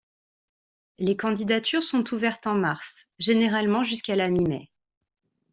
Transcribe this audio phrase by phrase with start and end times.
[0.97, 4.71] Les candidatures sont ouvertes en mars, généralement jusqu'à la mi-mai.